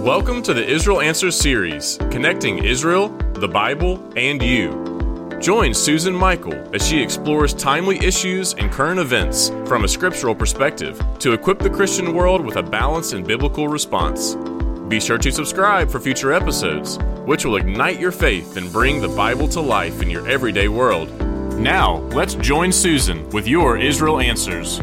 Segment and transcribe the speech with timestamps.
[0.00, 5.36] Welcome to the Israel Answers series, connecting Israel, the Bible, and you.
[5.42, 10.98] Join Susan Michael as she explores timely issues and current events from a scriptural perspective
[11.18, 14.36] to equip the Christian world with a balanced and biblical response.
[14.88, 16.96] Be sure to subscribe for future episodes,
[17.26, 21.10] which will ignite your faith and bring the Bible to life in your everyday world.
[21.58, 24.80] Now, let's join Susan with your Israel Answers.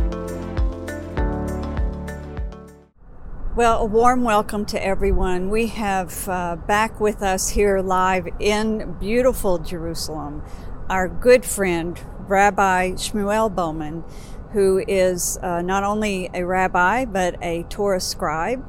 [3.58, 5.50] Well, a warm welcome to everyone.
[5.50, 10.44] We have uh, back with us here live in beautiful Jerusalem
[10.92, 14.04] our good friend, Rabbi Shmuel Bowman,
[14.52, 18.64] who is uh, not only a rabbi but a Torah scribe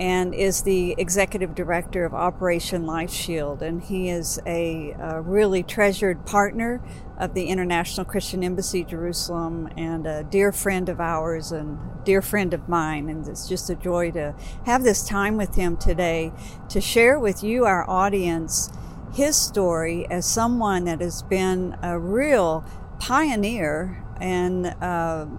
[0.00, 3.62] and is the executive director of Operation Life Shield.
[3.62, 6.82] And he is a, a, really treasured partner
[7.16, 12.52] of the International Christian Embassy Jerusalem and a dear friend of ours and dear friend
[12.52, 13.08] of mine.
[13.08, 14.34] And it's just a joy to
[14.66, 16.32] have this time with him today
[16.70, 18.70] to share with you, our audience,
[19.14, 22.64] his story as someone that has been a real
[22.98, 24.74] pioneer and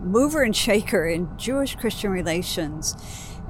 [0.02, 2.95] mover and shaker in Jewish Christian relations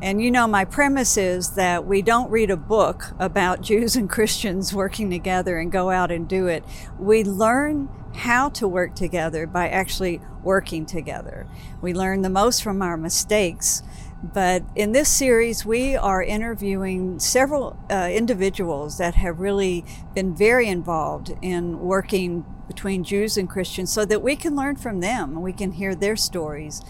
[0.02, 4.10] and you know, my premise is that we don't read a book about Jews and
[4.10, 6.64] Christians working together and go out and do it.
[7.00, 11.48] We learn how to work together by actually working together.
[11.82, 13.84] We learn the most from our mistakes.
[14.24, 19.86] But in this series, we are interviewing several uh, individuals that have really
[20.16, 25.00] been very involved in working between Jews and Christians so that we can learn from
[25.00, 25.42] them.
[25.42, 26.82] We can hear their stories.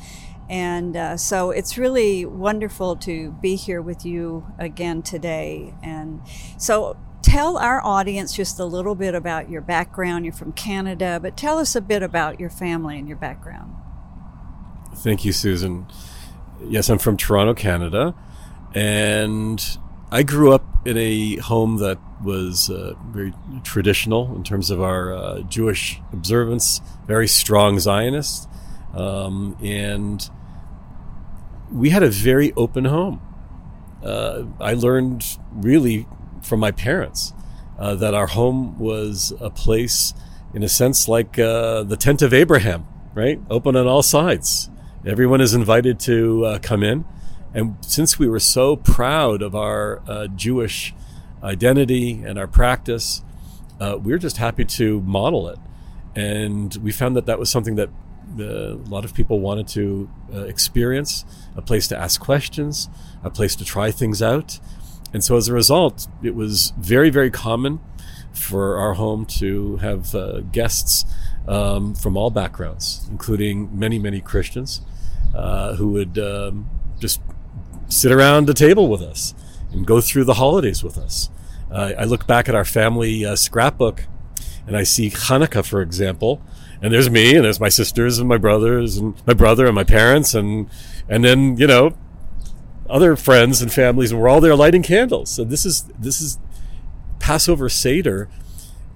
[0.49, 5.73] And uh, so it's really wonderful to be here with you again today.
[5.81, 6.21] And
[6.57, 10.25] so tell our audience just a little bit about your background.
[10.25, 13.73] You're from Canada, but tell us a bit about your family and your background.
[14.95, 15.87] Thank you, Susan.
[16.63, 18.13] Yes, I'm from Toronto, Canada.
[18.73, 19.77] And
[20.11, 25.13] I grew up in a home that was uh, very traditional in terms of our
[25.13, 28.47] uh, Jewish observance, very strong Zionist.
[28.95, 30.27] Um, and
[31.71, 33.21] we had a very open home.
[34.03, 36.07] Uh, I learned really
[36.41, 37.33] from my parents
[37.77, 40.13] uh, that our home was a place,
[40.53, 43.41] in a sense, like uh, the tent of Abraham, right?
[43.49, 44.69] Open on all sides.
[45.05, 47.05] Everyone is invited to uh, come in.
[47.53, 50.93] And since we were so proud of our uh, Jewish
[51.43, 53.23] identity and our practice,
[53.79, 55.59] uh, we were just happy to model it.
[56.15, 57.89] And we found that that was something that
[58.39, 61.25] a lot of people wanted to uh, experience,
[61.55, 62.89] a place to ask questions,
[63.23, 64.59] a place to try things out.
[65.13, 67.79] And so as a result, it was very, very common
[68.33, 71.05] for our home to have uh, guests
[71.47, 74.81] um, from all backgrounds, including many, many Christians
[75.33, 76.69] uh, who would um,
[76.99, 77.21] just
[77.87, 79.33] sit around the table with us
[79.71, 81.29] and go through the holidays with us.
[81.71, 84.05] Uh, I look back at our family uh, scrapbook
[84.67, 86.41] and I see Hanukkah, for example,
[86.85, 89.83] and there's me and there's my sisters and my brothers and my brother and my
[89.83, 90.69] parents and
[91.09, 91.97] and then you know
[92.87, 95.31] other friends and families and we're all there lighting candles.
[95.31, 96.37] So this is this is
[97.17, 98.29] passover seder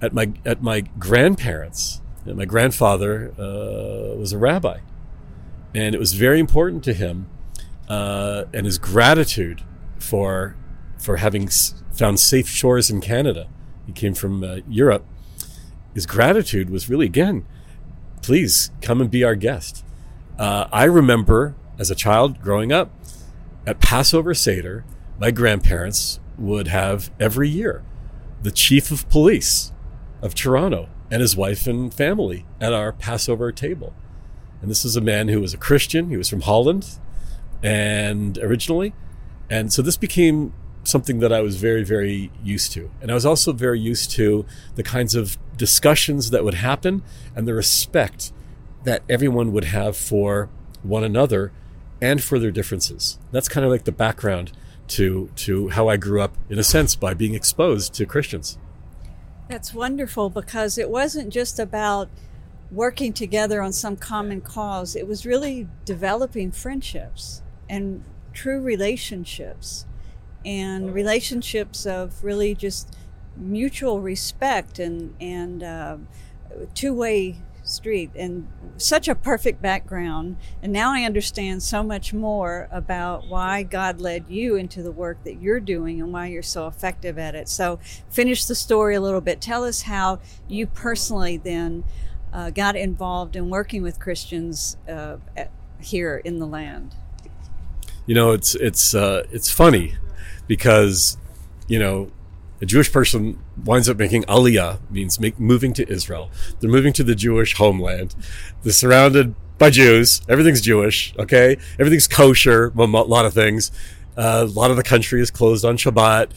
[0.00, 4.78] at my at my grandparents and my grandfather uh, was a rabbi.
[5.74, 7.28] And it was very important to him
[7.88, 9.62] uh, and his gratitude
[9.98, 10.54] for
[10.96, 11.48] for having
[11.90, 13.48] found safe shores in canada.
[13.84, 15.04] He came from uh, europe.
[15.92, 17.46] His gratitude was really again
[18.22, 19.84] please come and be our guest.
[20.38, 22.90] Uh, I remember as a child growing up
[23.66, 24.84] at Passover Seder,
[25.18, 27.82] my grandparents would have every year
[28.42, 29.72] the chief of police
[30.22, 33.94] of Toronto and his wife and family at our Passover table.
[34.62, 36.10] And this is a man who was a Christian.
[36.10, 36.98] He was from Holland
[37.62, 38.94] and originally.
[39.48, 40.52] And so this became
[40.84, 42.90] something that I was very, very used to.
[43.00, 47.02] And I was also very used to the kinds of discussions that would happen
[47.36, 48.32] and the respect
[48.84, 50.48] that everyone would have for
[50.82, 51.52] one another
[52.00, 53.18] and for their differences.
[53.30, 54.52] That's kind of like the background
[54.88, 58.58] to to how I grew up in a sense by being exposed to Christians.
[59.48, 62.08] That's wonderful because it wasn't just about
[62.70, 64.96] working together on some common cause.
[64.96, 69.86] It was really developing friendships and true relationships
[70.44, 72.96] and relationships of really just
[73.36, 75.96] mutual respect and and uh,
[76.74, 80.36] two way street and such a perfect background.
[80.62, 85.22] And now i understand so much more about why god led you into the work
[85.24, 87.48] that you're doing and why you're so effective at it.
[87.48, 87.78] So
[88.08, 89.40] finish the story a little bit.
[89.40, 91.84] Tell us how you personally then
[92.32, 95.50] uh, got involved in working with christians uh, at,
[95.80, 96.96] here in the land.
[98.06, 99.94] You know it's it's uh, it's funny
[100.50, 101.16] because,
[101.68, 102.10] you know,
[102.60, 106.28] a Jewish person winds up making aliyah, means make, moving to Israel.
[106.58, 108.16] They're moving to the Jewish homeland.
[108.64, 110.22] They're surrounded by Jews.
[110.28, 111.56] Everything's Jewish, okay?
[111.78, 113.70] Everything's kosher, a lot of things.
[114.16, 116.32] Uh, a lot of the country is closed on Shabbat.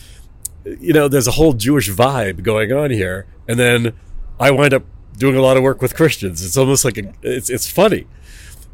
[0.63, 3.25] You know, there's a whole Jewish vibe going on here.
[3.47, 3.93] And then
[4.39, 4.83] I wind up
[5.17, 6.45] doing a lot of work with Christians.
[6.45, 8.05] It's almost like a, it's, it's funny.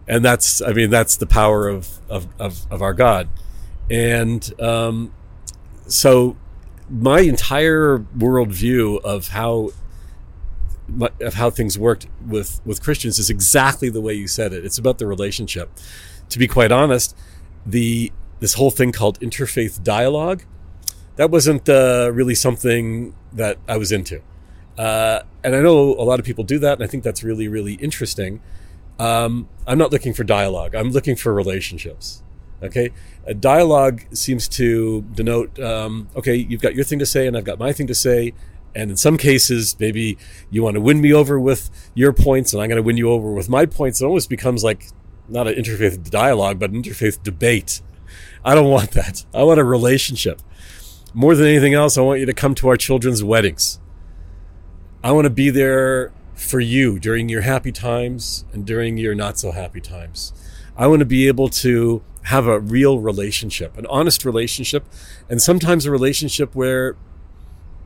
[0.06, 3.30] And that's, I mean, that's the power of, of, of, of our God.
[3.90, 5.14] And um,
[5.90, 6.38] so
[6.90, 9.72] my entire worldview of how
[11.22, 14.66] of how things worked with with Christians is exactly the way you said it.
[14.66, 15.70] It's about the relationship.
[16.30, 17.16] To be quite honest,
[17.66, 20.44] the this whole thing called interfaith dialogue
[21.18, 24.22] that wasn't uh, really something that I was into.
[24.78, 27.48] Uh, and I know a lot of people do that, and I think that's really
[27.48, 28.42] really interesting.
[28.98, 30.76] Um, I'm not looking for dialogue.
[30.76, 32.24] I'm looking for relationships.
[32.62, 32.92] Okay,
[33.26, 37.46] a dialogue seems to denote um, okay, you've got your thing to say, and I've
[37.46, 38.34] got my thing to say,
[38.76, 40.18] and in some cases, maybe
[40.50, 43.10] you want to win me over with your points, and I'm going to win you
[43.10, 44.02] over with my points.
[44.02, 44.88] It almost becomes like
[45.28, 47.82] not an interfaith dialogue, but an interfaith debate.
[48.44, 49.26] I don't want that.
[49.34, 50.42] I want a relationship.
[51.14, 53.80] More than anything else, I want you to come to our children's weddings.
[55.04, 59.38] I want to be there for you during your happy times and during your not
[59.38, 60.34] so happy times.
[60.78, 64.86] I want to be able to have a real relationship, an honest relationship,
[65.30, 66.96] and sometimes a relationship where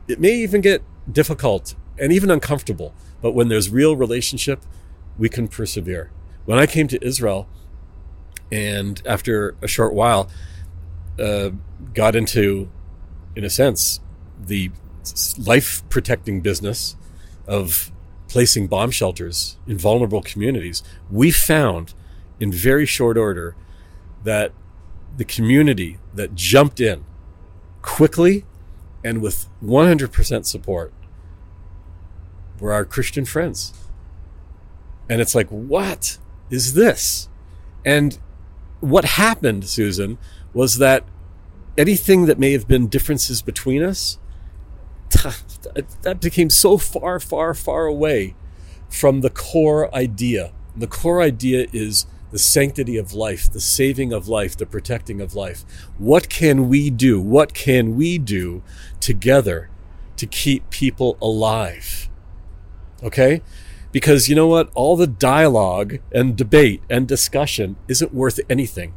[0.08, 2.94] it may even get difficult and even uncomfortable.
[3.22, 4.60] But when there's real relationship,
[5.16, 6.10] we can persevere.
[6.44, 7.48] When I came to Israel,
[8.50, 10.28] and after a short while,
[11.18, 11.50] uh,
[11.94, 12.68] got into,
[13.34, 14.00] in a sense,
[14.38, 14.70] the
[15.38, 16.96] life protecting business
[17.46, 17.92] of
[18.28, 21.94] placing bomb shelters in vulnerable communities, we found
[22.40, 23.54] in very short order
[24.24, 24.52] that
[25.16, 27.04] the community that jumped in
[27.82, 28.44] quickly
[29.04, 30.92] and with 100% support
[32.58, 33.72] were our Christian friends.
[35.08, 36.18] And it's like, what
[36.50, 37.28] is this?
[37.84, 38.18] And
[38.80, 40.18] what happened, Susan,
[40.54, 41.04] was that
[41.76, 44.18] anything that may have been differences between us,
[46.02, 48.34] that became so far, far, far away
[48.88, 50.52] from the core idea.
[50.76, 55.36] The core idea is the sanctity of life, the saving of life, the protecting of
[55.36, 55.64] life.
[55.98, 57.20] What can we do?
[57.20, 58.64] What can we do
[58.98, 59.70] together
[60.16, 62.08] to keep people alive?
[63.04, 63.40] Okay?
[63.92, 64.68] Because you know what?
[64.74, 68.94] All the dialogue and debate and discussion isn't worth anything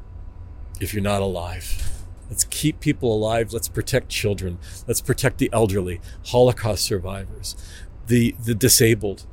[0.81, 1.92] if you're not alive.
[2.31, 3.54] Let's keep people alive.
[3.54, 4.57] Let's protect children.
[4.88, 7.56] Let's protect the elderly, Holocaust survivors,
[8.07, 9.28] the, the disabled,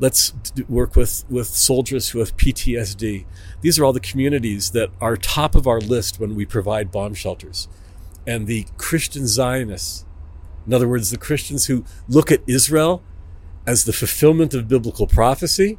[0.00, 0.32] Let's
[0.66, 3.26] work with, with soldiers who have PTSD.
[3.60, 7.12] These are all the communities that are top of our list when we provide bomb
[7.12, 7.68] shelters.
[8.26, 10.06] And the Christian Zionists,
[10.66, 13.02] in other words, the Christians who look at Israel
[13.66, 15.78] as the fulfillment of biblical prophecy,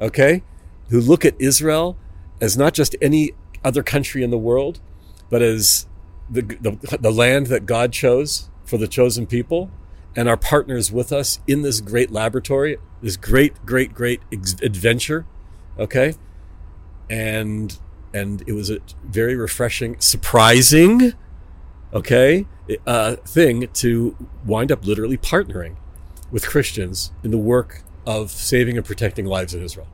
[0.00, 0.44] okay,
[0.90, 1.98] who look at Israel
[2.40, 3.32] as not just any
[3.64, 4.80] other country in the world,
[5.28, 5.88] but as
[6.30, 9.70] the, the, the land that God chose for the chosen people
[10.16, 15.26] and our partners with us in this great laboratory this great, great, great adventure.
[15.78, 16.14] Okay.
[17.08, 17.78] And,
[18.12, 21.14] and it was a very refreshing, surprising,
[21.92, 22.46] okay,
[22.86, 25.76] uh, thing to wind up literally partnering
[26.30, 29.88] with Christians in the work of saving and protecting lives in Israel.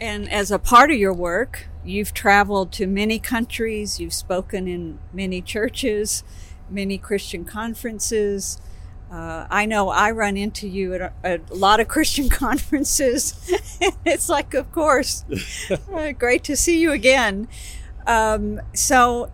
[0.00, 4.98] And as a part of your work, you've traveled to many countries, you've spoken in
[5.12, 6.22] many churches,
[6.70, 8.60] many Christian conferences.
[9.10, 13.34] Uh, I know I run into you at a, a lot of Christian conferences.
[14.04, 15.24] it's like, of course,
[15.92, 17.48] uh, great to see you again.
[18.06, 19.30] Um, so,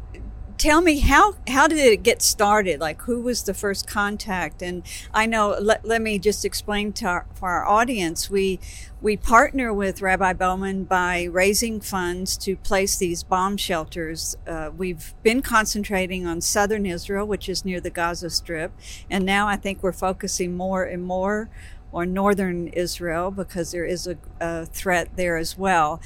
[0.64, 2.80] tell me how how did it get started?
[2.80, 4.62] Like, who was the first contact?
[4.62, 5.54] And I know.
[5.61, 8.30] Let, let me just explain to our, for our audience.
[8.30, 8.61] We
[9.02, 14.38] we partner with Rabbi Bowman by raising funds to place these bomb shelters.
[14.47, 18.73] Uh, we've been concentrating on southern Israel, which is near the Gaza Strip,
[19.11, 21.50] and now I think we're focusing more and more
[21.92, 26.00] on northern Israel because there is a, a threat there as well.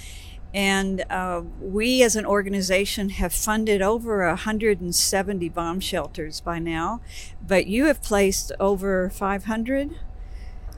[0.54, 7.00] And uh, we as an organization have funded over 170 bomb shelters by now,
[7.46, 9.96] but you have placed over 500?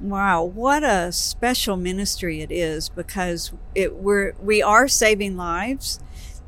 [0.00, 6.00] Wow, what a special ministry it is because it we're we are saving lives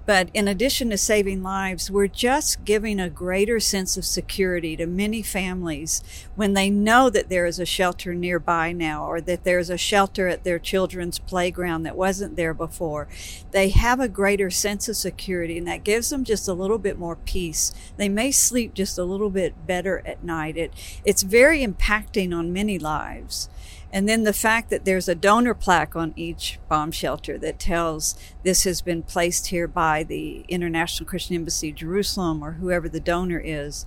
[0.05, 4.87] But in addition to saving lives, we're just giving a greater sense of security to
[4.87, 6.03] many families
[6.35, 10.27] when they know that there is a shelter nearby now or that there's a shelter
[10.27, 13.09] at their children's playground that wasn't there before.
[13.53, 16.99] They have a greater sense of security and that gives them just a little bit
[16.99, 17.73] more peace.
[17.97, 20.57] They may sleep just a little bit better at night.
[20.57, 20.73] It,
[21.05, 23.49] it's very impacting on many lives.
[23.93, 28.17] And then the fact that there's a donor plaque on each bomb shelter that tells
[28.43, 33.41] this has been placed here by the International Christian Embassy Jerusalem or whoever the donor
[33.45, 33.85] is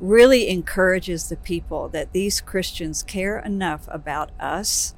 [0.00, 4.94] really encourages the people that these Christians care enough about us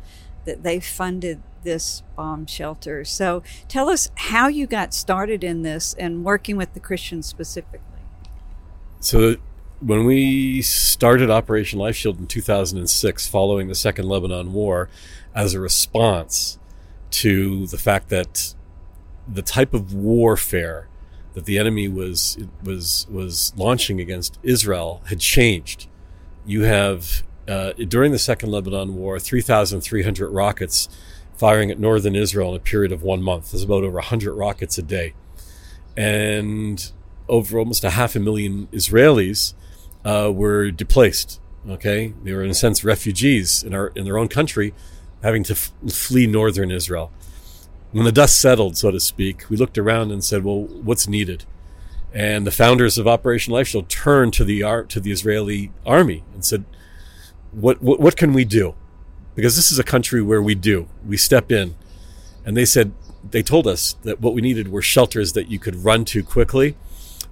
[0.47, 3.05] that they funded this bomb shelter.
[3.05, 7.81] So tell us how you got started in this and working with the Christians specifically.
[9.01, 9.37] So
[9.81, 14.89] when we started Operation Life Shield in 2006, following the Second Lebanon War,
[15.35, 16.59] as a response
[17.11, 18.55] to the fact that
[19.29, 20.89] the type of warfare
[21.35, 25.89] that the enemy was was was launching against Israel had changed.
[26.47, 30.89] You have uh, during the Second Lebanon War, 3,300 rockets
[31.37, 33.51] firing at northern Israel in a period of one month.
[33.51, 35.13] There's about over 100 rockets a day,
[35.97, 36.91] and
[37.29, 39.53] over almost a half a million Israelis
[40.07, 41.41] uh, were displaced.
[41.69, 44.73] Okay, they were in a sense refugees in our in their own country,
[45.23, 47.11] having to f- flee northern Israel.
[47.91, 51.45] When the dust settled, so to speak, we looked around and said, "Well, what's needed?"
[52.15, 56.45] And the founders of Operation Life Shield turned to the to the Israeli army and
[56.45, 56.65] said,
[57.51, 58.77] "What what, what can we do?"
[59.35, 61.75] Because this is a country where we do we step in,
[62.45, 62.93] and they said
[63.29, 66.77] they told us that what we needed were shelters that you could run to quickly,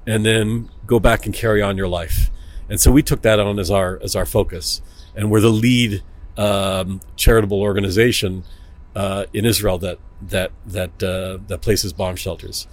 [0.08, 2.32] and then go back and carry on your life.
[2.68, 4.80] And so we took that on as our as our focus,
[5.14, 6.02] and we're the lead
[6.36, 8.44] um, charitable organization
[8.96, 12.66] uh, in Israel that that that uh, that places bomb shelters.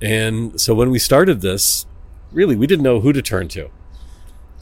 [0.00, 1.86] And so when we started this,
[2.32, 3.70] really we didn't know who to turn to,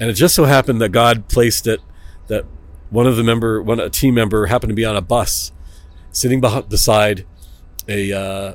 [0.01, 1.81] and it just so happened that God placed it
[2.27, 2.45] that
[2.91, 5.53] one of the member, one a team member, happened to be on a bus,
[6.11, 7.25] sitting beside
[7.89, 8.55] a uh,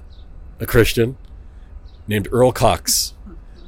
[0.60, 1.18] a Christian
[2.08, 3.14] named Earl Cox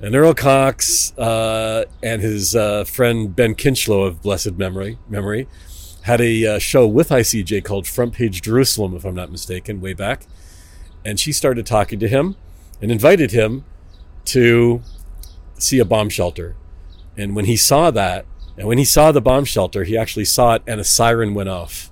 [0.04, 5.48] and Earl Cox uh, and his uh, friend Ben Kinchlow of blessed memory memory
[6.02, 9.94] had a uh, show with ICJ called Front Page Jerusalem, if I'm not mistaken, way
[9.94, 10.28] back.
[11.06, 12.36] And she started talking to him
[12.82, 13.64] and invited him
[14.26, 14.82] to
[15.58, 16.58] see a bomb shelter.
[17.16, 18.26] And when he saw that,
[18.58, 21.48] and when he saw the bomb shelter, he actually saw it and a siren went
[21.48, 21.90] off.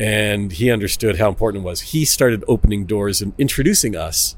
[0.00, 1.80] And he understood how important it was.
[1.82, 4.34] He started opening doors and introducing us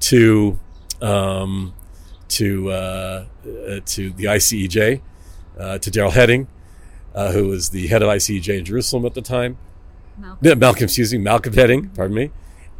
[0.00, 0.58] to
[1.00, 1.72] um,
[2.34, 5.00] to uh, uh, to the ICEJ,
[5.58, 6.48] uh, to Daryl Hedding,
[7.14, 9.56] uh, who was the head of ICEJ in Jerusalem at the time.
[10.18, 12.30] Malcolm, Malcolm excuse me, Malcolm Hedding, pardon me,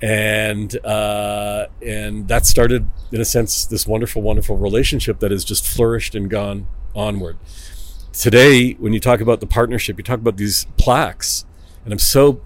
[0.00, 5.66] and uh, and that started, in a sense, this wonderful, wonderful relationship that has just
[5.66, 7.36] flourished and gone onward.
[8.12, 11.44] Today, when you talk about the partnership, you talk about these plaques,
[11.84, 12.40] and I'm so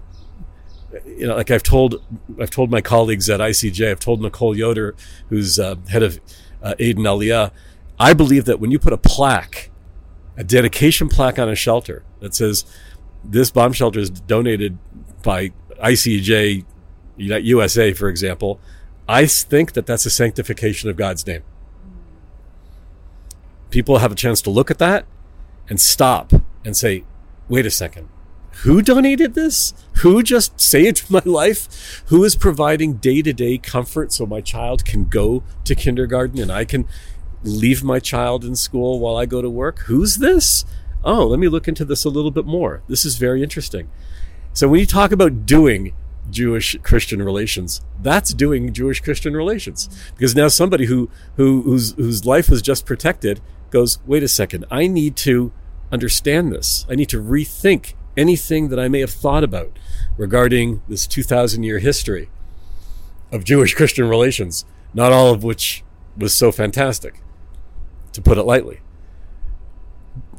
[1.05, 2.01] you know, like I've told,
[2.39, 4.95] I've told my colleagues at ICJ, I've told Nicole Yoder,
[5.29, 6.19] who's uh, head of
[6.61, 7.51] uh, Aliyah.
[7.99, 9.69] I believe that when you put a plaque,
[10.37, 12.65] a dedication plaque on a shelter that says
[13.23, 14.77] this bomb shelter is donated
[15.23, 15.51] by
[15.83, 16.65] ICJ
[17.17, 18.59] USA, for example,
[19.07, 21.43] I think that that's a sanctification of God's name.
[23.69, 25.05] People have a chance to look at that
[25.67, 26.31] and stop
[26.63, 27.03] and say,
[27.47, 28.07] wait a second,
[28.63, 29.73] who donated this?
[30.01, 32.03] Who just saved my life?
[32.07, 36.51] Who is providing day to day comfort so my child can go to kindergarten and
[36.51, 36.87] I can
[37.43, 39.79] leave my child in school while I go to work?
[39.79, 40.65] Who's this?
[41.03, 42.83] Oh, let me look into this a little bit more.
[42.87, 43.89] This is very interesting.
[44.53, 45.93] So when you talk about doing
[46.29, 49.89] Jewish Christian relations, that's doing Jewish Christian relations.
[50.15, 53.39] Because now somebody who, who whose whose life was just protected
[53.69, 55.53] goes, wait a second, I need to
[55.91, 56.85] understand this.
[56.89, 59.77] I need to rethink anything that I may have thought about
[60.17, 62.29] regarding this 2,000 year history
[63.31, 65.83] of Jewish Christian relations, not all of which
[66.17, 67.21] was so fantastic,
[68.13, 68.81] to put it lightly.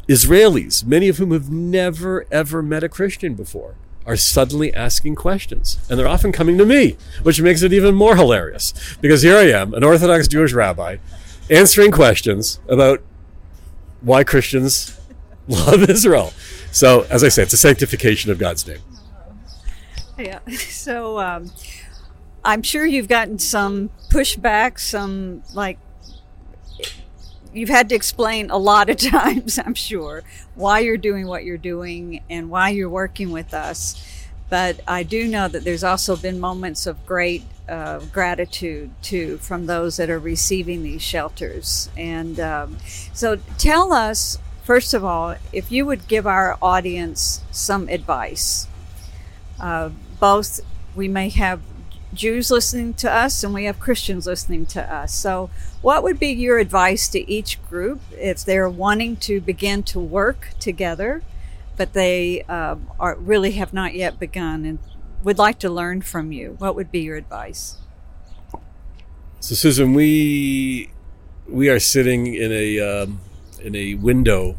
[0.09, 5.79] Israelis, many of whom have never ever met a Christian before, are suddenly asking questions.
[5.89, 8.75] And they're often coming to me, which makes it even more hilarious.
[9.00, 10.97] Because here I am, an Orthodox Jewish rabbi,
[11.49, 13.03] answering questions about
[14.00, 14.99] why Christians
[15.49, 16.33] love Israel.
[16.73, 18.81] So, as I say, it's a sanctification of God's name.
[20.19, 20.41] Yeah.
[20.49, 21.50] So, um,
[22.45, 25.79] I'm sure you've gotten some pushback, some like
[27.53, 30.23] you've had to explain a lot of times, I'm sure,
[30.55, 34.27] why you're doing what you're doing and why you're working with us.
[34.49, 39.67] but I do know that there's also been moments of great uh, gratitude too from
[39.67, 41.89] those that are receiving these shelters.
[41.97, 42.79] And um,
[43.12, 44.39] so, tell us
[44.71, 48.69] first of all if you would give our audience some advice.
[49.59, 50.61] Uh, both
[50.95, 51.61] we may have
[52.15, 55.12] Jews listening to us and we have Christians listening to us.
[55.12, 55.50] So,
[55.83, 60.50] what would be your advice to each group if they're wanting to begin to work
[60.61, 61.25] together,
[61.77, 64.79] but they uh, are really have not yet begun and
[65.25, 66.55] would like to learn from you?
[66.61, 67.79] What would be your advice?
[69.41, 70.93] So, Susan, we
[71.49, 73.21] we are sitting in a um,
[73.62, 74.59] in a window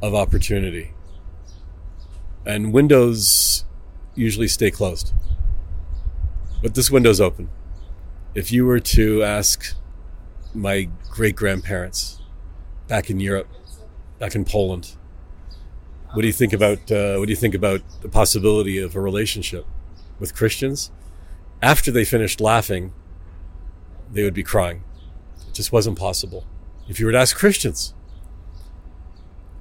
[0.00, 0.92] of opportunity,
[2.44, 3.64] and windows
[4.14, 5.12] usually stay closed.
[6.62, 7.50] But this window's open.
[8.34, 9.74] If you were to ask
[10.54, 12.20] my great grandparents
[12.88, 13.48] back in Europe,
[14.18, 14.96] back in Poland,
[16.12, 19.00] what do you think about uh, what do you think about the possibility of a
[19.00, 19.66] relationship
[20.18, 20.90] with Christians?
[21.62, 22.92] After they finished laughing,
[24.10, 24.84] they would be crying.
[25.48, 26.44] It just wasn't possible.
[26.92, 27.94] If you were to ask Christians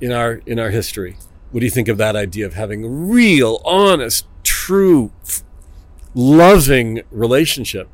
[0.02, 1.16] in our in our history,
[1.52, 5.14] what do you think of that idea of having a real, honest, true,
[6.14, 7.88] loving relationship,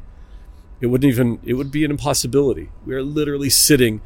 [0.81, 2.71] it wouldn't even, it would be an impossibility.
[2.83, 4.01] We are literally sitting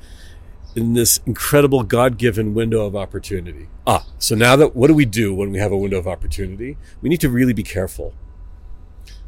[0.76, 3.70] in this incredible God given window of opportunity.
[3.88, 6.78] Ah, so now that, what do we do when we have a window of opportunity?
[7.02, 8.14] We need to really be careful.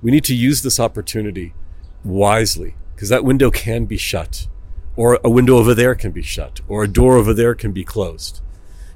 [0.01, 1.53] We need to use this opportunity
[2.03, 4.49] wisely because that window can be shut
[4.95, 7.83] or a window over there can be shut or a door over there can be
[7.83, 8.41] closed.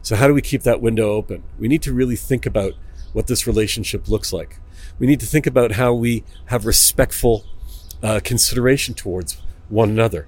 [0.02, 1.44] So how do we keep that window open?
[1.60, 2.74] We need to really think about
[3.14, 4.60] what this relationship looks like
[5.00, 7.46] we need to think about how we have respectful
[8.02, 9.38] uh, consideration towards
[9.70, 10.28] one another.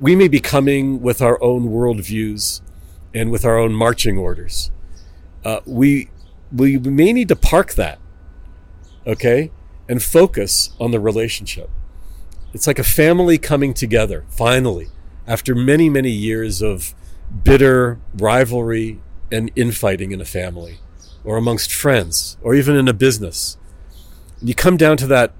[0.00, 2.60] We may be coming with our own worldviews
[3.14, 4.70] and with our own marching orders.
[5.44, 6.10] Uh, we
[6.52, 7.98] we may need to park that,
[9.06, 9.50] okay,
[9.88, 11.70] and focus on the relationship.
[12.52, 14.88] It's like a family coming together finally
[15.26, 16.94] after many many years of
[17.44, 20.78] bitter rivalry and infighting in a family
[21.22, 23.56] or amongst friends or even in a business
[24.42, 25.32] you come down to that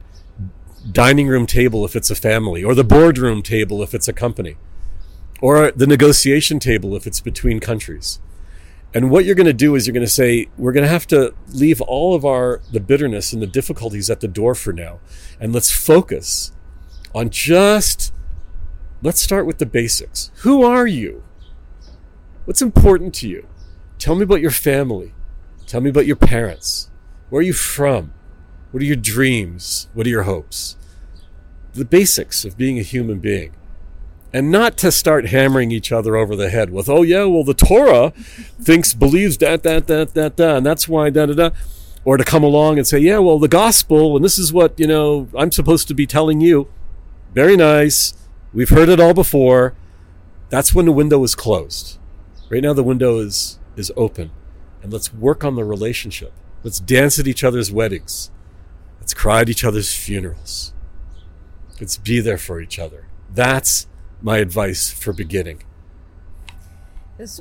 [0.91, 4.57] dining room table if it's a family, or the boardroom table if it's a company,
[5.41, 8.21] or the negotiation table if it's between countries.
[8.93, 11.07] And what you're going to do is you're going to say, we're going to have
[11.09, 14.99] to leave all of our, the bitterness and the difficulties at the door for now.
[15.39, 16.51] And let's focus
[17.15, 18.13] on just,
[19.03, 20.31] let's start with the basics.
[20.43, 21.23] Who are you?
[22.45, 23.47] What's important to you?
[23.99, 25.15] Tell me about your family.
[25.67, 26.91] Tell me about your parents.
[27.29, 28.13] Where are you from?
[28.71, 29.89] What are your dreams?
[29.95, 30.77] What are your hopes?
[31.75, 33.53] The basics of being a human being.
[34.33, 37.55] And not to start hammering each other over the head with, oh, yeah, well, the
[37.55, 38.11] Torah
[38.61, 41.51] thinks, believes that, that, that, that, that, and that's why, da, da, da.
[42.05, 44.87] Or to come along and say, yeah, well, the gospel, and this is what, you
[44.87, 46.69] know, I'm supposed to be telling you.
[47.33, 48.15] Very nice.
[48.53, 49.75] We've heard it all before.
[50.49, 51.99] That's when the window is closed.
[52.51, 54.33] Right now, the window is, is open.
[54.83, 56.33] And let's work on the relationship.
[56.65, 58.31] Let's dance at each other's weddings.
[58.99, 60.73] Let's cry at each other's funerals.
[61.81, 63.07] Let's be there for each other.
[63.33, 63.87] That's
[64.21, 65.63] my advice for beginning.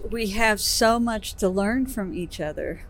[0.10, 2.82] We have so much to learn from each other.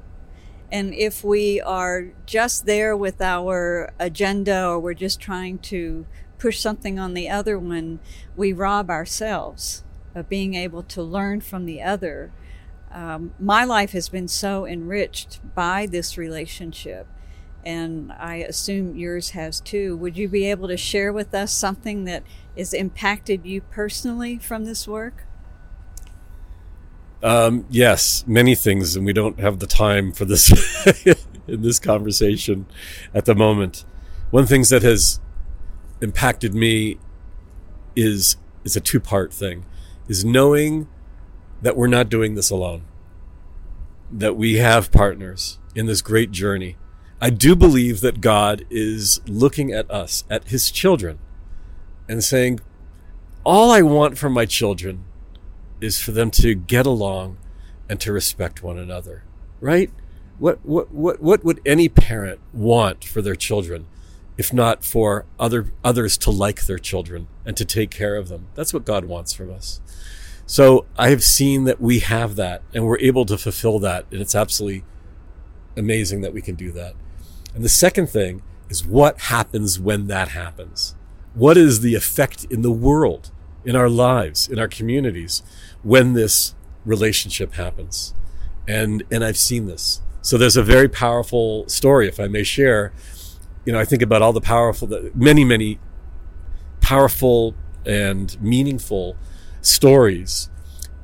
[0.72, 6.06] And if we are just there with our agenda or we're just trying to
[6.40, 8.00] push something on the other one,
[8.36, 9.84] we rob ourselves
[10.16, 12.32] of being able to learn from the other.
[12.92, 17.08] Um, my life has been so enriched by this relationship
[17.64, 19.98] and I assume yours has too.
[19.98, 22.24] Would you be able to share with us something that
[22.58, 25.26] has impacted you personally from this work?
[27.22, 30.50] Um, yes, many things, and we don't have the time for this
[31.48, 32.66] in this conversation
[33.14, 33.84] at the moment.
[34.32, 35.20] One of the things that has
[36.02, 36.98] impacted me
[37.96, 39.66] is is a two part thing,
[40.08, 40.88] is knowing
[41.62, 42.84] that we're not doing this alone,
[44.12, 46.78] that we have partners in this great journey
[47.22, 51.20] I do believe that God is looking at us, at his children,
[52.08, 52.62] and saying,
[53.44, 55.04] All I want from my children
[55.82, 57.38] is for them to get along
[57.90, 59.24] and to respect one another.
[59.60, 59.92] Right?
[60.38, 63.86] What, what, what, what would any parent want for their children
[64.40, 68.48] if not for other, others to like their children and to take care of them?
[68.56, 69.82] That's what God wants from us.
[70.46, 74.06] So I have seen that we have that and we're able to fulfill that.
[74.12, 74.86] And it's absolutely
[75.76, 76.96] amazing that we can do that.
[77.54, 80.96] And the second thing is what happens when that happens?
[81.34, 83.32] What is the effect in the world,
[83.66, 85.44] in our lives, in our communities
[85.84, 88.14] when this relationship happens?
[88.70, 90.02] And, and I've seen this.
[90.22, 92.94] So there's a very powerful story, if I may share.
[93.66, 95.80] You know, I think about all the powerful, the many, many
[96.82, 99.16] powerful and meaningful
[99.62, 100.50] stories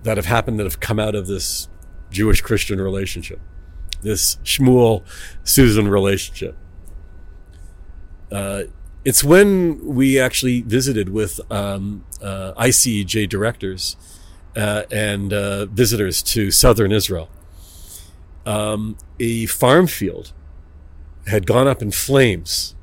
[0.03, 1.67] that have happened that have come out of this
[2.09, 3.39] Jewish Christian relationship,
[4.01, 5.03] this Shmuel
[5.43, 6.55] Susan relationship.
[8.31, 8.63] Uh,
[9.03, 13.95] it's when we actually visited with um, uh, ICEJ directors
[14.55, 17.29] uh, and uh, visitors to southern Israel.
[18.45, 20.33] Um, a farm field
[21.27, 22.75] had gone up in flames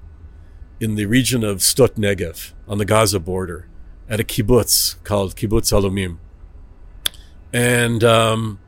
[0.80, 3.68] in the region of Sdot Negev on the Gaza border
[4.08, 6.18] at a kibbutz called Kibbutz Alumim.
[7.52, 8.58] And um,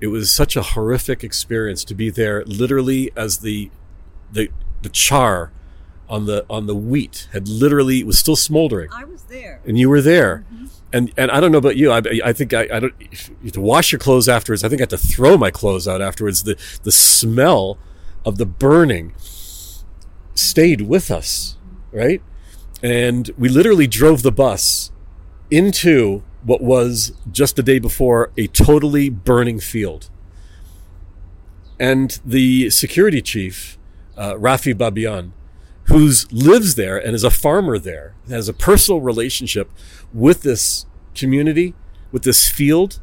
[0.00, 3.70] it was such a horrific experience to be there literally as the,
[4.30, 4.50] the,
[4.82, 5.52] the char
[6.08, 8.88] on the on the wheat had literally was still smoldering.
[8.92, 9.60] I was there.
[9.66, 10.44] And you were there.
[10.52, 10.66] Mm-hmm.
[10.92, 11.92] And and I don't know about you.
[11.92, 14.64] I, I think I, I don't you have to wash your clothes afterwards.
[14.64, 16.44] I think I had to throw my clothes out afterwards.
[16.44, 17.78] The the smell
[18.24, 19.14] of the burning
[20.34, 21.56] stayed with us,
[21.92, 22.22] right?
[22.82, 24.92] And we literally drove the bus
[25.50, 30.10] into what was just the day before a totally burning field.
[31.80, 33.78] And the security chief,
[34.16, 35.32] uh, Rafi Babian,
[35.84, 39.70] who lives there and is a farmer there, has a personal relationship
[40.12, 41.74] with this community,
[42.12, 43.00] with this field.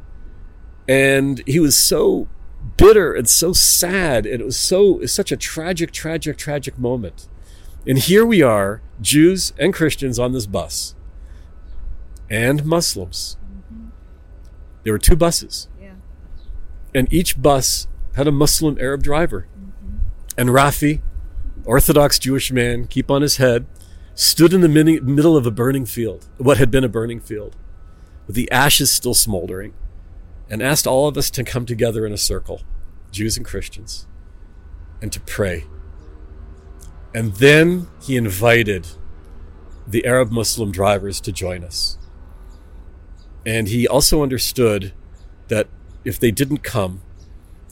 [0.88, 2.28] And he was so
[2.77, 4.25] bitter and so sad.
[4.25, 7.27] And it was so, such a tragic, tragic, tragic moment.
[7.88, 10.95] And here we are, Jews and Christians on this bus,
[12.29, 13.38] and Muslims.
[13.45, 13.89] Mm-hmm.
[14.83, 15.67] There were two buses.
[15.79, 15.93] Yeah.
[16.95, 19.47] And each bus had a Muslim Arab driver.
[19.55, 19.97] Mm-hmm.
[20.38, 21.01] And Rafi,
[21.63, 23.67] Orthodox Jewish man, kippah on his head,
[24.15, 27.55] stood in the middle of a burning field, what had been a burning field,
[28.25, 29.73] with the ashes still smoldering,
[30.49, 32.62] and asked all of us to come together in a circle,
[33.12, 34.08] Jews and Christians,
[35.01, 35.65] and to pray
[37.15, 38.89] and then he invited
[39.88, 41.97] the Arab Muslim drivers to join us.
[43.45, 44.91] And he also understood
[45.47, 45.69] that
[46.03, 47.01] if they didn't come,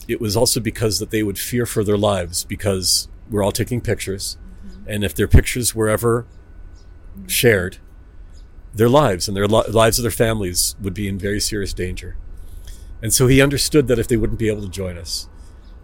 [0.08, 3.82] it was also because that they would fear for their lives because we're all taking
[3.82, 4.38] pictures.
[4.66, 4.84] Mm-hmm.
[4.88, 6.26] And if their pictures were ever
[7.26, 7.76] shared,
[8.72, 12.16] their lives and their li- lives of their families would be in very serious danger.
[13.02, 15.28] And so he understood that if they wouldn't be able to join us.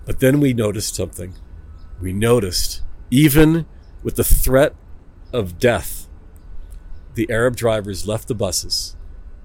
[0.06, 1.34] But then we noticed something.
[2.00, 3.66] We noticed even
[4.02, 4.74] with the threat
[5.32, 6.08] of death,
[7.14, 8.96] the Arab drivers left the buses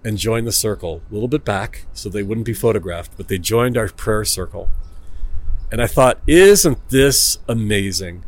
[0.03, 3.37] and joined the circle a little bit back so they wouldn't be photographed, but they
[3.37, 4.69] joined our prayer circle.
[5.71, 8.23] And I thought, isn't this amazing?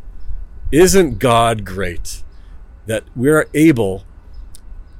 [0.72, 2.24] Isn't God great
[2.86, 4.04] that we're able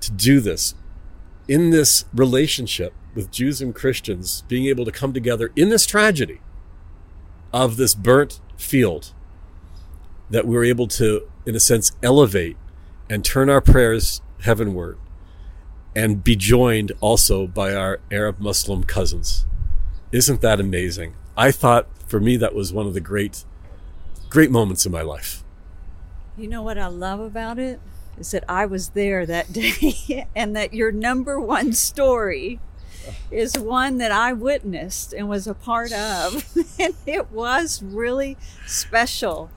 [0.01, 0.75] to do this
[1.49, 6.41] in this relationship with Jews and Christians, being able to come together in this tragedy
[7.53, 9.13] of this burnt field
[10.31, 12.57] that we were able to, in a sense, elevate
[13.11, 14.99] and turn our prayers heavenward
[15.97, 19.47] and be joined also by our Arab Muslim cousins.
[20.13, 21.17] Isn't that amazing?
[21.37, 23.45] I thought for me that was one of the great,
[24.31, 25.43] great moments in my life.
[26.37, 27.81] You know what I love about it?
[28.17, 32.61] Is that I was there that day and that your number one story
[33.31, 36.45] is one that I witnessed and was a part of.
[36.79, 39.51] and it was really special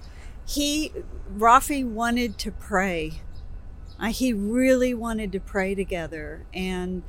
[0.52, 0.92] he
[1.38, 3.22] Rafi wanted to pray.
[4.00, 7.04] Uh, he really wanted to pray together, and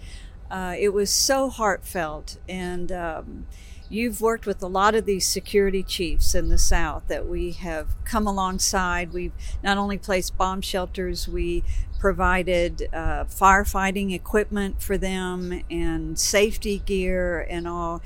[0.51, 2.37] uh, it was so heartfelt.
[2.49, 3.47] And um,
[3.93, 7.89] you've worked with a lot of these security chiefs in the South that we have
[8.05, 9.13] come alongside.
[9.13, 11.63] We've not only placed bomb shelters, we
[12.01, 18.03] provided uh, firefighting equipment for them and safety gear and all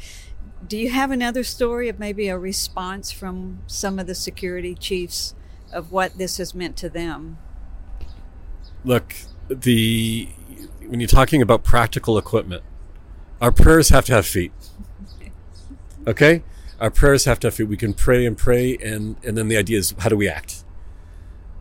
[0.67, 5.35] do you have another story of maybe a response from some of the security chiefs
[5.73, 7.39] of what this has meant to them?
[8.85, 9.15] Look,
[9.49, 10.29] the
[10.87, 12.63] when you're talking about practical equipment,
[13.41, 14.53] our prayers have to have feet.
[16.07, 16.43] Okay?
[16.81, 17.65] Our prayers have to.
[17.65, 20.65] We can pray and pray and and then the idea is how do we act?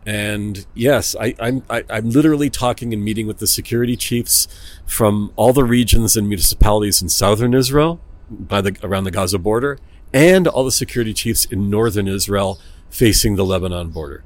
[0.04, 4.46] And yes, I, I'm am i am literally talking and meeting with the security chiefs
[4.86, 9.78] from all the regions and municipalities in southern Israel by the around the Gaza border
[10.12, 14.22] and all the security chiefs in northern Israel facing the Lebanon border.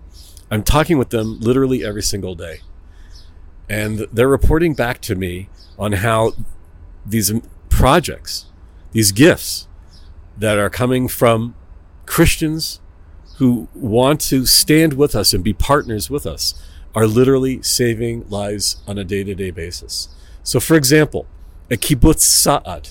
[0.50, 2.60] I'm talking with them literally every single day.
[3.68, 6.32] And they're reporting back to me on how
[7.06, 7.32] these
[7.68, 8.46] projects,
[8.92, 9.68] these gifts
[10.40, 11.54] that are coming from
[12.06, 12.80] Christians
[13.36, 16.60] who want to stand with us and be partners with us
[16.94, 20.08] are literally saving lives on a day to day basis.
[20.42, 21.26] So, for example,
[21.70, 22.90] a kibbutz Sa'ad,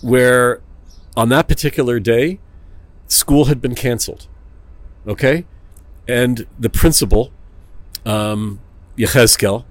[0.00, 0.62] where
[1.16, 2.38] on that particular day,
[3.08, 4.26] school had been canceled.
[5.06, 5.44] Okay?
[6.08, 7.32] And the principal,
[8.06, 8.60] um,
[8.96, 9.64] Yechezkel,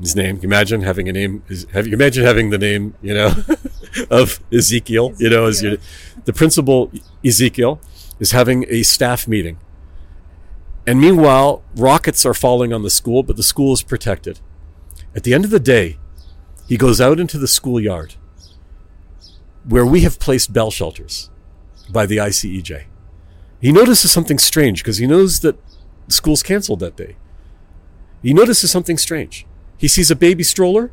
[0.00, 3.32] his name, imagine having a name, have imagine having the name, you know,
[4.10, 5.76] of Ezekiel, you know, as your,
[6.24, 6.90] the principal
[7.24, 7.80] Ezekiel
[8.18, 9.58] is having a staff meeting.
[10.86, 14.40] And meanwhile, rockets are falling on the school, but the school is protected.
[15.14, 15.98] At the end of the day,
[16.66, 18.14] he goes out into the schoolyard
[19.64, 21.30] where we have placed bell shelters
[21.90, 22.84] by the ICEJ.
[23.60, 25.56] He notices something strange because he knows that
[26.08, 27.16] school's canceled that day.
[28.22, 29.46] He notices something strange.
[29.76, 30.90] He sees a baby stroller.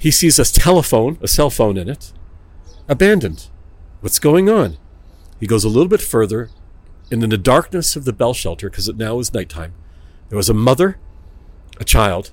[0.00, 2.14] He sees a telephone, a cell phone in it,
[2.88, 3.48] abandoned.
[4.00, 4.78] What's going on?
[5.38, 6.48] He goes a little bit further,
[7.10, 9.74] and in the darkness of the bell shelter, because it now is nighttime,
[10.30, 10.98] there was a mother,
[11.78, 12.32] a child,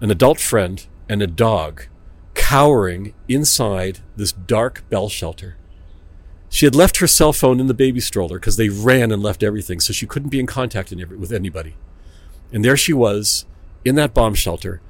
[0.00, 1.86] an adult friend, and a dog
[2.34, 5.56] cowering inside this dark bell shelter.
[6.48, 9.42] She had left her cell phone in the baby stroller because they ran and left
[9.42, 11.74] everything, so she couldn't be in contact with anybody.
[12.52, 13.44] And there she was
[13.84, 14.80] in that bomb shelter.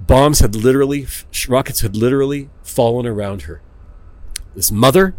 [0.00, 1.06] Bombs had literally,
[1.48, 3.60] rockets had literally fallen around her.
[4.54, 5.14] This mother,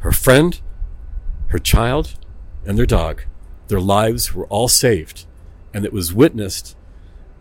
[0.00, 0.60] her friend,
[1.48, 2.14] her child,
[2.64, 3.22] and their dog,
[3.68, 5.26] their lives were all saved.
[5.72, 6.76] And it was witnessed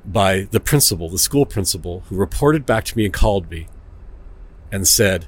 [0.03, 3.67] by the principal, the school principal, who reported back to me and called me
[4.71, 5.27] and said,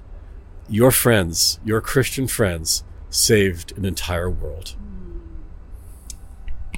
[0.67, 4.75] Your friends, your Christian friends, saved an entire world.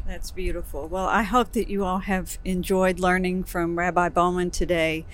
[0.10, 0.88] That's beautiful.
[0.88, 5.06] Well, I hope that you all have enjoyed learning from Rabbi Bowman today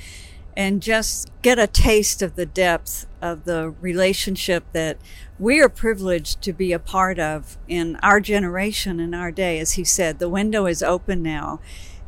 [0.56, 4.98] and just get a taste of the depth of the relationship that
[5.38, 9.60] we are privileged to be a part of in our generation in our day.
[9.60, 11.60] As he said, the window is open now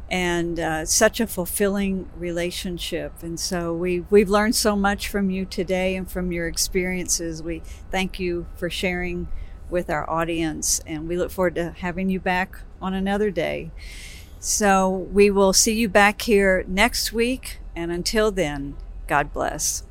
[0.10, 3.22] and uh, such a fulfilling relationship.
[3.22, 7.44] And so we we've learned so much from you today and from your experiences.
[7.44, 9.28] We thank you for sharing
[9.70, 13.72] with our audience, and we look forward to having you back on another day.
[14.40, 18.76] So we will see you back here next week, and until then,
[19.08, 19.84] God bless.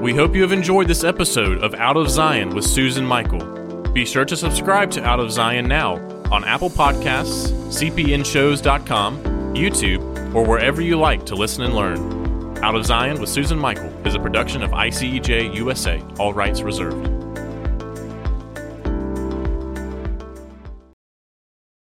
[0.00, 3.40] We hope you have enjoyed this episode of Out of Zion with Susan Michael.
[3.92, 5.96] Be sure to subscribe to Out of Zion now
[6.30, 9.22] on Apple Podcasts, cpnshows.com,
[9.54, 12.58] YouTube, or wherever you like to listen and learn.
[12.64, 17.19] Out of Zion with Susan Michael is a production of ICEJ USA, all rights reserved.